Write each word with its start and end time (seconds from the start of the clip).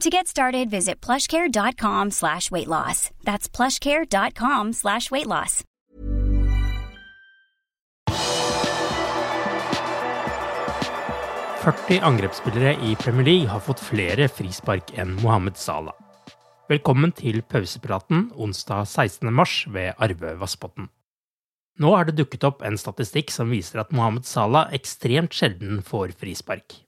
To 0.00 0.10
get 0.10 0.28
started, 0.28 0.70
visit 0.70 1.00
plushcare.com 1.00 2.12
slash 2.12 2.52
weight 2.52 2.68
loss. 2.68 3.10
That's 3.24 3.48
plushcare.com 3.48 4.72
slash 4.72 5.10
weight 5.10 5.26
loss. 5.26 5.64
«40 11.62 12.00
angrepsspillere 12.00 12.76
i 12.82 12.94
Premier 12.96 13.24
League 13.24 13.48
har 13.48 13.60
fått 13.60 13.82
flere 13.82 14.28
frispark 14.30 14.94
enn 14.94 15.18
Mohammed 15.18 15.58
Salah. 15.58 15.98
Velkommen 16.70 17.10
til 17.12 17.42
pausepraten 17.42 18.30
onsdag 18.38 18.86
16. 18.86 19.34
mars 19.34 19.64
ved 19.66 19.98
Arve 19.98 20.36
Vassbotn. 20.38 20.86
Nå 21.78 21.96
har 21.96 22.06
det 22.06 22.20
dukket 22.22 22.46
opp 22.46 22.62
en 22.62 22.78
statistikk 22.78 23.34
som 23.34 23.50
viser 23.50 23.82
at 23.82 23.90
Mohammed 23.90 24.24
Salah 24.30 24.70
ekstremt 24.78 25.34
sjelden 25.34 25.82
får 25.82 26.14
frispark. 26.22 26.87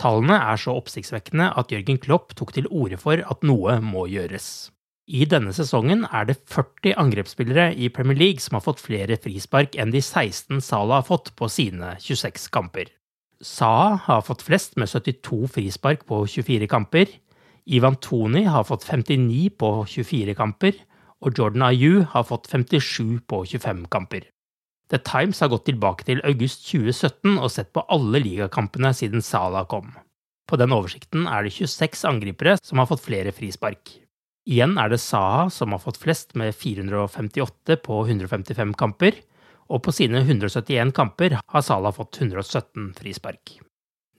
Tallene 0.00 0.38
er 0.38 0.60
så 0.60 0.74
oppsiktsvekkende 0.78 1.50
at 1.58 1.72
Jørgen 1.72 2.00
Klopp 2.02 2.36
tok 2.38 2.54
til 2.56 2.68
orde 2.70 2.98
for 3.00 3.20
at 3.20 3.44
noe 3.46 3.78
må 3.84 4.06
gjøres. 4.10 4.70
I 5.12 5.26
denne 5.26 5.52
sesongen 5.52 6.06
er 6.14 6.28
det 6.28 6.38
40 6.46 6.94
angrepsspillere 7.02 7.72
i 7.74 7.90
Premier 7.92 8.16
League 8.16 8.40
som 8.40 8.56
har 8.56 8.64
fått 8.64 8.82
flere 8.82 9.18
frispark 9.20 9.74
enn 9.76 9.90
de 9.92 10.00
16 10.00 10.62
Salah 10.62 11.02
har 11.02 11.08
fått 11.08 11.32
på 11.36 11.50
sine 11.50 11.96
26 12.00 12.48
kamper. 12.54 12.88
Saha 13.42 13.96
har 14.06 14.22
fått 14.22 14.44
flest 14.46 14.76
med 14.78 14.86
72 14.88 15.48
frispark 15.50 16.06
på 16.06 16.22
24 16.30 16.68
kamper. 16.70 17.10
Ivan 17.66 17.98
Toni 17.98 18.44
har 18.46 18.64
fått 18.64 18.86
59 18.86 19.50
på 19.58 19.70
24 19.90 20.36
kamper, 20.38 20.78
og 21.22 21.38
Jordan 21.38 21.66
Ayew 21.66 22.04
har 22.14 22.26
fått 22.26 22.46
57 22.50 23.20
på 23.26 23.42
25 23.46 23.88
kamper. 23.90 24.28
The 24.92 24.98
Times 25.00 25.40
har 25.40 25.48
gått 25.48 25.64
tilbake 25.70 26.04
til 26.04 26.20
august 26.28 26.66
2017 26.68 27.38
og 27.38 27.48
sett 27.50 27.70
på 27.72 27.84
alle 27.88 28.20
ligakampene 28.20 28.90
siden 28.92 29.24
Salah 29.24 29.64
kom. 29.70 29.94
På 30.44 30.58
den 30.60 30.74
oversikten 30.76 31.24
er 31.24 31.46
det 31.46 31.54
26 31.56 32.04
angripere 32.10 32.58
som 32.60 32.82
har 32.82 32.90
fått 32.90 33.06
flere 33.06 33.32
frispark. 33.32 33.94
Igjen 34.44 34.76
er 34.76 34.92
det 34.92 35.00
Saha 35.00 35.46
som 35.54 35.72
har 35.72 35.80
fått 35.80 36.00
flest 36.02 36.36
med 36.36 36.52
458 36.52 37.78
på 37.86 38.04
155 38.04 38.76
kamper, 38.76 39.16
og 39.72 39.80
på 39.86 39.94
sine 39.96 40.20
171 40.26 40.92
kamper 40.92 41.38
har 41.40 41.64
Salah 41.64 41.94
fått 41.96 42.20
117 42.20 42.92
frispark. 42.98 43.56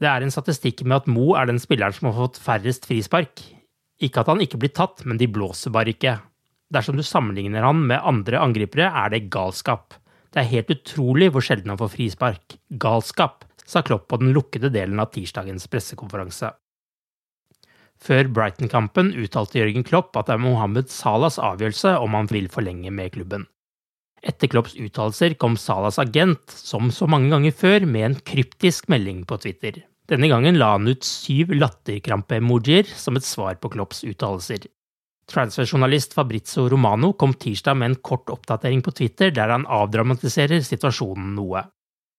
Det 0.02 0.10
er 0.10 0.26
en 0.26 0.34
statistikk 0.34 0.82
med 0.88 1.04
at 1.04 1.12
Mo 1.12 1.36
er 1.38 1.52
den 1.52 1.62
spilleren 1.62 1.94
som 1.94 2.10
har 2.10 2.18
fått 2.18 2.42
færrest 2.42 2.88
frispark. 2.90 3.44
Ikke 4.02 4.24
at 4.24 4.32
han 4.32 4.42
ikke 4.42 4.58
blir 4.58 4.74
tatt, 4.74 5.06
men 5.06 5.22
de 5.22 5.30
blåser 5.30 5.76
bare 5.76 5.94
ikke. 5.94 6.18
Dersom 6.74 6.98
du 6.98 7.06
sammenligner 7.06 7.62
han 7.62 7.86
med 7.86 8.02
andre 8.02 8.42
angripere, 8.42 8.90
er 8.90 9.14
det 9.14 9.28
galskap. 9.30 10.00
Det 10.34 10.42
er 10.42 10.50
helt 10.50 10.72
utrolig 10.74 11.30
hvor 11.34 11.46
sjelden 11.46 11.70
han 11.70 11.80
får 11.80 11.94
frispark. 11.94 12.58
Galskap, 12.82 13.46
sa 13.70 13.84
Klopp 13.86 14.10
på 14.10 14.20
den 14.20 14.34
lukkede 14.34 14.72
delen 14.74 15.00
av 15.00 15.14
tirsdagens 15.14 15.70
pressekonferanse. 15.72 16.50
Før 18.04 18.28
Brighton-kampen 18.36 19.14
uttalte 19.16 19.62
Jørgen 19.62 19.86
Klopp 19.88 20.18
at 20.20 20.28
det 20.28 20.36
er 20.36 20.44
Mohammed 20.44 20.90
Salas 20.92 21.38
avgjørelse 21.40 21.94
om 22.02 22.18
han 22.18 22.28
vil 22.32 22.50
forlenge 22.52 22.92
med 22.92 23.14
klubben. 23.16 23.46
Etter 24.24 24.50
Klopps 24.52 24.76
uttalelser 24.80 25.36
kom 25.40 25.56
Salas 25.60 26.00
agent, 26.00 26.44
som 26.48 26.90
så 26.96 27.08
mange 27.12 27.30
ganger 27.32 27.56
før, 27.56 27.86
med 27.86 28.06
en 28.08 28.20
kryptisk 28.26 28.90
melding 28.92 29.24
på 29.28 29.38
Twitter. 29.44 29.84
Denne 30.12 30.28
gangen 30.32 30.58
la 30.60 30.74
han 30.74 30.88
ut 30.88 31.06
syv 31.08 31.54
latterkrampe-emojier 31.56 32.90
som 32.90 33.20
et 33.20 33.28
svar 33.28 33.60
på 33.60 33.72
Klopps 33.76 34.04
uttalelser. 34.08 34.68
Transferjournalist 35.30 36.14
Fabrizio 36.14 36.68
Romano 36.70 37.14
kom 37.14 37.34
tirsdag 37.34 37.78
med 37.80 37.92
en 37.92 37.96
kort 37.96 38.30
oppdatering 38.30 38.82
på 38.84 38.92
Twitter 38.92 39.32
der 39.32 39.54
han 39.54 39.68
avdramatiserer 39.70 40.64
situasjonen 40.66 41.32
noe. 41.38 41.64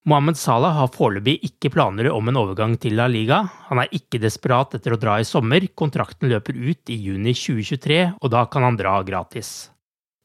Mohammed 0.04 0.36
Salah 0.36 0.74
har 0.76 0.90
foreløpig 0.92 1.38
ikke 1.48 1.70
planer 1.72 2.10
om 2.12 2.28
en 2.28 2.36
overgang 2.36 2.74
til 2.80 2.96
La 2.98 3.06
Liga. 3.08 3.38
Han 3.70 3.80
er 3.80 3.92
ikke 3.96 4.20
desperat 4.20 4.76
etter 4.76 4.92
å 4.92 5.00
dra 5.00 5.16
i 5.20 5.24
sommer, 5.24 5.64
kontrakten 5.72 6.28
løper 6.28 6.58
ut 6.58 6.92
i 6.92 6.98
juni 7.06 7.32
2023, 7.32 8.00
og 8.20 8.32
da 8.34 8.44
kan 8.52 8.66
han 8.68 8.76
dra 8.76 8.98
gratis. 9.06 9.70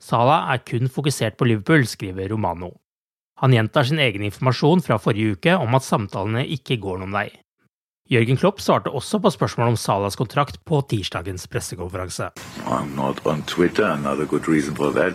Salah 0.04 0.52
er 0.52 0.64
kun 0.68 0.92
fokusert 0.92 1.40
på 1.40 1.48
Liverpool, 1.48 1.88
skriver 1.88 2.28
Romano. 2.32 2.74
Han 3.40 3.56
gjentar 3.56 3.88
sin 3.88 4.04
egen 4.04 4.26
informasjon 4.28 4.84
fra 4.84 5.00
forrige 5.00 5.38
uke 5.38 5.56
om 5.56 5.76
at 5.76 5.88
samtalene 5.88 6.44
ikke 6.60 6.80
går 6.84 7.00
noen 7.00 7.16
vei. 7.16 7.30
Jørgen 8.09 8.38
Klopp 8.38 8.62
svarte 8.62 8.90
også 8.90 9.20
på 9.22 9.30
spørsmål 9.30 9.68
om 9.68 9.75
Salas 9.78 10.16
kontrakt 10.18 10.56
på 10.66 10.81
tirsdagens 10.90 11.47
pressekonferanse. 11.47 12.31
I'm 12.66 12.96
not 12.96 13.22
on 13.25 13.44
Twitter, 13.44 13.86
another 13.86 14.25
good 14.25 14.47
reason 14.47 14.75
for 14.75 14.90
that. 14.92 15.14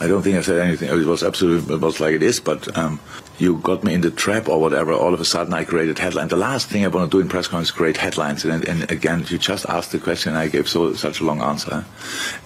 I 0.00 0.08
don't 0.08 0.22
think 0.22 0.38
I 0.38 0.42
said 0.42 0.58
anything. 0.58 0.90
It 0.90 1.06
was 1.06 1.22
absolutely 1.22 1.74
it 1.74 1.82
was 1.82 2.00
like 2.00 2.14
it 2.14 2.22
is, 2.22 2.40
but 2.40 2.78
um, 2.78 2.98
you 3.38 3.60
got 3.62 3.84
me 3.84 3.92
in 3.92 4.00
the 4.00 4.10
trap 4.10 4.48
or 4.48 4.58
whatever. 4.58 4.92
All 4.94 5.12
of 5.12 5.20
a 5.20 5.24
sudden, 5.24 5.52
I 5.52 5.64
created 5.64 5.98
headlines. 5.98 6.30
The 6.30 6.36
last 6.36 6.70
thing 6.70 6.84
I 6.84 6.88
want 6.88 7.10
to 7.10 7.16
do 7.16 7.20
in 7.20 7.28
press 7.28 7.48
conference 7.48 7.68
is 7.68 7.76
create 7.76 7.96
headlines. 7.98 8.44
And, 8.44 8.68
and 8.68 8.90
again, 8.90 9.26
you 9.28 9.36
just 9.36 9.66
asked 9.68 9.92
the 9.92 9.98
question, 9.98 10.34
I 10.34 10.48
gave 10.48 10.66
so 10.66 10.94
such 10.94 11.20
a 11.20 11.24
long 11.24 11.42
answer. 11.42 11.84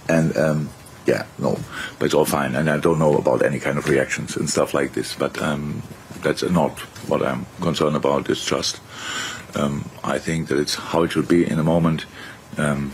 And 0.08 0.36
um, 0.36 0.70
yeah, 1.06 1.26
no, 1.38 1.56
but 1.98 2.06
it's 2.06 2.14
all 2.14 2.24
fine. 2.24 2.56
And 2.56 2.68
I 2.68 2.78
don't 2.78 2.98
know 2.98 3.16
about 3.16 3.44
any 3.44 3.60
kind 3.60 3.78
of 3.78 3.88
reactions 3.88 4.36
and 4.36 4.50
stuff 4.50 4.74
like 4.74 4.94
this. 4.94 5.14
But 5.14 5.40
um, 5.40 5.82
that's 6.22 6.42
not 6.42 6.80
what 7.08 7.22
I'm 7.22 7.46
concerned 7.60 7.96
about. 7.96 8.30
It's 8.30 8.44
just 8.44 8.80
um, 9.54 9.84
I 10.04 10.18
think 10.18 10.48
that 10.48 10.58
it's 10.58 10.74
how 10.74 11.02
it 11.04 11.12
should 11.12 11.28
be 11.28 11.44
in 11.44 11.58
a 11.58 11.64
moment. 11.64 12.06
Um, 12.56 12.92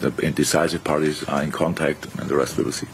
the 0.00 0.12
indecisive 0.22 0.84
parties 0.84 1.24
are 1.24 1.42
in 1.42 1.50
contact, 1.50 2.06
and 2.18 2.28
the 2.28 2.36
rest 2.36 2.58
we 2.58 2.64
will 2.64 2.72
see. 2.72 2.88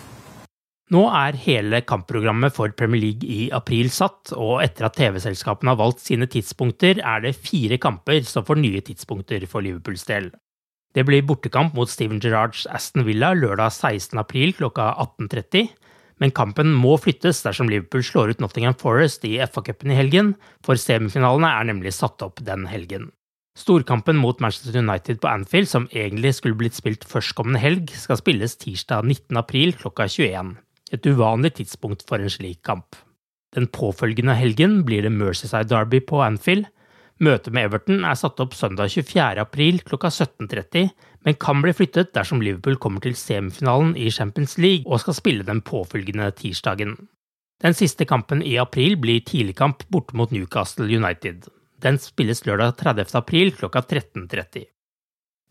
Nå 0.92 1.06
er 1.08 1.36
hele 1.40 1.80
kampprogrammet 1.88 2.52
for 2.52 2.72
Premier 2.76 3.00
League 3.00 3.24
i 3.24 3.48
april 3.56 3.88
satt, 3.90 4.34
og 4.36 4.60
etter 4.60 4.86
at 4.86 4.98
TV-selskapene 4.98 5.72
har 5.72 5.80
valgt 5.80 6.04
sine 6.04 6.28
tidspunkter, 6.28 7.00
er 7.00 7.24
det 7.24 7.38
fire 7.38 7.78
kamper 7.80 8.20
som 8.28 8.44
får 8.44 8.60
nye 8.60 8.82
tidspunkter 8.84 9.46
for 9.48 9.64
Liverpools 9.64 10.04
del. 10.10 10.28
Det 10.92 11.06
blir 11.08 11.24
bortekamp 11.24 11.72
mot 11.72 11.88
Steven 11.88 12.20
Gerrards 12.20 12.66
Aston 12.68 13.06
Villa 13.06 13.32
lørdag 13.32 13.72
16. 13.72 14.18
april 14.20 14.52
klokka 14.52 14.90
18.30, 15.00 15.70
men 16.22 16.30
kampen 16.30 16.70
må 16.70 16.94
flyttes 17.02 17.42
dersom 17.42 17.70
Liverpool 17.70 18.04
slår 18.06 18.32
ut 18.32 18.42
Nottingham 18.44 18.78
Forest 18.78 19.26
i 19.26 19.34
FA-cupen 19.42 19.90
i 19.90 19.98
helgen, 19.98 20.36
for 20.62 20.78
semifinalene 20.78 21.50
er 21.50 21.66
nemlig 21.72 21.96
satt 21.98 22.22
opp 22.22 22.38
den 22.46 22.68
helgen. 22.70 23.10
Storkampen 23.58 24.16
mot 24.16 24.38
Manchester 24.40 24.78
United 24.78 25.18
på 25.20 25.28
Anfield, 25.28 25.68
som 25.68 25.88
egentlig 25.90 26.36
skulle 26.38 26.56
blitt 26.56 26.78
spilt 26.78 27.02
førstkommende 27.04 27.60
helg, 27.60 27.90
skal 27.98 28.22
spilles 28.22 28.54
tirsdag 28.62 29.02
19. 29.04 29.42
april 29.42 29.74
klokka 29.76 30.06
21 30.08 30.54
et 30.92 31.08
uvanlig 31.08 31.54
tidspunkt 31.58 32.04
for 32.08 32.20
en 32.20 32.32
slik 32.32 32.60
kamp. 32.66 32.96
Den 33.56 33.68
påfølgende 33.68 34.36
helgen 34.36 34.80
blir 34.88 35.04
det 35.04 35.12
Mercyside 35.12 35.68
Derby 35.68 36.00
på 36.04 36.22
Anfield, 36.24 36.68
Møtet 37.22 37.54
med 37.54 37.68
Everton 37.68 38.02
er 38.02 38.16
satt 38.18 38.40
opp 38.42 38.56
søndag 38.58 38.90
24. 38.90 39.38
april 39.38 39.76
klokka 39.86 40.08
17.30, 40.10 40.88
men 41.22 41.36
kan 41.38 41.60
bli 41.62 41.70
flyttet 41.76 42.10
dersom 42.16 42.42
Liverpool 42.42 42.80
kommer 42.82 43.04
til 43.04 43.14
semifinalen 43.14 43.92
i 43.94 44.08
Champions 44.10 44.56
League 44.58 44.90
og 44.90 45.04
skal 45.04 45.14
spille 45.14 45.46
den 45.46 45.60
påfølgende 45.62 46.32
tirsdagen. 46.34 46.96
Den 47.62 47.76
siste 47.78 48.08
kampen 48.10 48.42
i 48.42 48.56
april 48.58 48.96
blir 48.98 49.22
tidligkamp 49.22 49.84
borte 49.94 50.18
mot 50.18 50.34
Newcastle 50.34 50.88
United. 50.90 51.46
Den 51.78 52.00
spilles 52.02 52.42
lørdag 52.42 52.74
30. 52.82 53.14
april 53.14 53.54
klokka 53.54 53.84
13.30. 53.86 54.66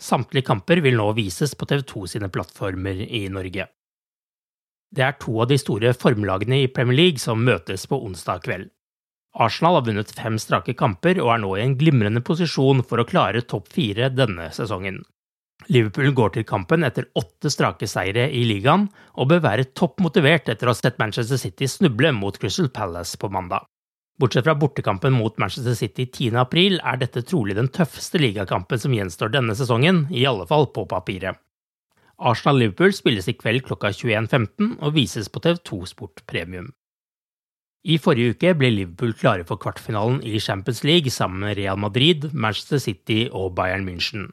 Samtlige 0.01 0.49
kamper 0.49 0.83
vil 0.83 0.99
nå 0.99 1.07
vises 1.15 1.55
på 1.55 1.69
TV2 1.71 2.03
sine 2.17 2.27
plattformer 2.33 2.99
i 3.07 3.29
Norge. 3.31 3.69
Det 4.91 5.07
er 5.07 5.15
to 5.23 5.39
av 5.39 5.47
de 5.47 5.55
store 5.61 5.95
formlagene 5.95 6.65
i 6.65 6.67
Premier 6.67 6.99
League 6.99 7.23
som 7.23 7.39
møtes 7.47 7.87
på 7.87 7.95
onsdag 8.03 8.43
kveld. 8.43 8.67
Arsenal 9.31 9.77
har 9.77 9.85
vunnet 9.87 10.11
fem 10.11 10.35
strake 10.39 10.75
kamper 10.75 11.21
og 11.23 11.31
er 11.33 11.41
nå 11.43 11.55
i 11.55 11.63
en 11.63 11.77
glimrende 11.79 12.23
posisjon 12.25 12.83
for 12.83 12.99
å 12.99 13.07
klare 13.07 13.45
topp 13.47 13.69
fire 13.71 14.09
denne 14.11 14.49
sesongen. 14.51 14.99
Liverpool 15.69 16.09
går 16.17 16.33
til 16.35 16.45
kampen 16.49 16.83
etter 16.83 17.07
åtte 17.15 17.51
strake 17.53 17.87
seire 17.87 18.25
i 18.33 18.41
ligaen, 18.49 18.87
og 19.15 19.29
bør 19.29 19.43
være 19.45 19.69
topp 19.77 20.01
motivert 20.01 20.49
etter 20.49 20.67
å 20.67 20.73
ha 20.73 20.77
sett 20.79 20.97
Manchester 20.99 21.39
City 21.39 21.69
snuble 21.69 22.11
mot 22.17 22.37
Crystal 22.41 22.71
Palace 22.73 23.19
på 23.21 23.29
mandag. 23.31 23.67
Bortsett 24.19 24.45
fra 24.45 24.57
bortekampen 24.57 25.13
mot 25.15 25.37
Manchester 25.41 25.77
City 25.77 26.05
10. 26.05 26.35
april 26.41 26.81
er 26.83 26.99
dette 27.01 27.23
trolig 27.25 27.55
den 27.57 27.71
tøffeste 27.73 28.19
ligakampen 28.21 28.81
som 28.81 28.93
gjenstår 28.93 29.31
denne 29.33 29.55
sesongen, 29.57 30.07
i 30.11 30.25
alle 30.29 30.45
fall 30.49 30.67
på 30.75 30.85
papiret. 30.89 31.39
Arsenal-Liverpool 32.21 32.93
spilles 32.93 33.29
i 33.31 33.37
kveld 33.37 33.63
klokka 33.65 33.89
21.15 33.95 34.75
og 34.77 34.93
vises 34.93 35.29
på 35.31 35.41
TV2 35.41 35.79
Sport 35.89 36.21
Premium. 36.29 36.69
I 37.81 37.97
forrige 37.97 38.35
uke 38.35 38.51
ble 38.53 38.69
Liverpool 38.69 39.15
klare 39.17 39.45
for 39.47 39.57
kvartfinalen 39.57 40.19
i 40.21 40.37
Champions 40.39 40.83
League 40.85 41.09
sammen 41.09 41.41
med 41.41 41.57
Real 41.57 41.79
Madrid, 41.81 42.27
Manchester 42.33 42.77
City 42.77 43.23
og 43.31 43.55
Bayern 43.57 43.87
München. 43.87 44.27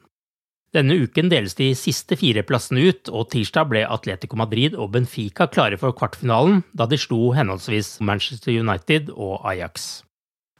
Denne 0.69 0.99
uken 1.01 1.31
deles 1.31 1.55
de 1.57 1.71
siste 1.73 2.13
fire 2.13 2.43
plassene 2.45 2.83
ut, 2.91 3.09
og 3.09 3.31
tirsdag 3.33 3.71
ble 3.71 3.81
Atletico 3.89 4.37
Madrid 4.37 4.75
og 4.77 4.91
Benfica 4.93 5.47
klare 5.49 5.79
for 5.81 5.97
kvartfinalen, 5.97 6.61
da 6.77 6.85
de 6.85 6.99
slo 7.01 7.31
henholdsvis 7.33 7.95
Manchester 8.05 8.53
United 8.53 9.09
og 9.15 9.41
Ajax. 9.49 10.03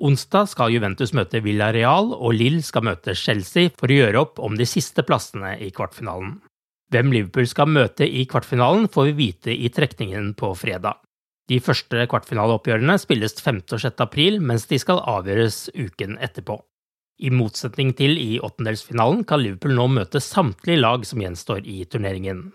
Onsdag 0.01 0.47
skal 0.49 0.73
Juventus 0.73 1.13
møte 1.13 1.43
Villarreal, 1.45 2.09
og 2.15 2.33
Lill 2.33 2.63
skal 2.65 2.87
møte 2.87 3.13
Chelsea 3.13 3.69
for 3.77 3.91
å 3.91 3.99
gjøre 3.99 4.23
opp 4.23 4.41
om 4.41 4.57
de 4.57 4.65
siste 4.65 5.05
plassene 5.05 5.59
i 5.61 5.69
kvartfinalen. 5.75 6.39
Hvem 6.89 7.13
Liverpool 7.13 7.45
skal 7.45 7.69
møte 7.69 8.07
i 8.07 8.25
kvartfinalen, 8.25 8.89
får 8.89 9.11
vi 9.11 9.17
vite 9.19 9.53
i 9.53 9.69
trekningen 9.69 10.33
på 10.39 10.55
fredag. 10.57 11.03
De 11.49 11.57
første 11.65 12.03
kvartfinaleoppgjørene 12.11 12.93
spilles 13.01 13.33
5. 13.41 13.63
og 13.73 13.81
6. 13.81 14.01
april, 14.05 14.37
mens 14.37 14.67
de 14.69 14.77
skal 14.77 15.01
avgjøres 15.09 15.71
uken 15.73 16.19
etterpå. 16.21 16.59
I 17.19 17.31
motsetning 17.33 17.95
til 17.97 18.19
i 18.21 18.37
åttendelsfinalen 18.45 19.23
kan 19.27 19.41
Liverpool 19.41 19.73
nå 19.75 19.87
møte 19.97 20.21
samtlige 20.21 20.79
lag 20.79 21.07
som 21.09 21.23
gjenstår 21.23 21.65
i 21.65 21.81
turneringen. 21.89 22.51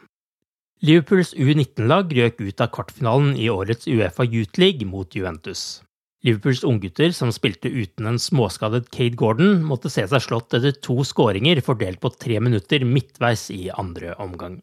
Liverpools 0.85 1.33
U19-lag 1.35 2.13
røk 2.17 2.39
ut 2.45 2.63
av 2.63 2.71
kvartfinalen 2.77 3.35
i 3.41 3.49
årets 3.51 3.89
Uefa 3.91 4.27
Youth 4.29 4.63
League 4.63 4.87
mot 4.87 5.11
Juventus. 5.17 5.83
Liverpools 6.25 6.63
unggutter, 6.65 7.11
som 7.13 7.33
spilte 7.35 7.69
uten 7.69 8.07
en 8.09 8.21
småskadet 8.23 8.87
Cade 8.95 9.19
Gordon, 9.21 9.59
måtte 9.67 9.91
se 9.93 10.07
seg 10.09 10.23
slått 10.25 10.55
etter 10.57 10.79
to 10.87 11.03
skåringer 11.05 11.61
fordelt 11.67 12.01
på 12.01 12.15
tre 12.15 12.39
minutter 12.41 12.87
midtveis 12.89 13.51
i 13.53 13.67
andre 13.75 14.15
omgang. 14.23 14.63